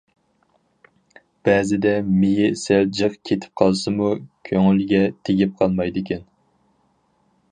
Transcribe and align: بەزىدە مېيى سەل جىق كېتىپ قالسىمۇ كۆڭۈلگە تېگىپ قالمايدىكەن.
بەزىدە 1.49 1.91
مېيى 2.23 2.47
سەل 2.61 2.89
جىق 3.01 3.19
كېتىپ 3.29 3.61
قالسىمۇ 3.63 4.09
كۆڭۈلگە 4.51 5.03
تېگىپ 5.29 5.55
قالمايدىكەن. 5.63 6.27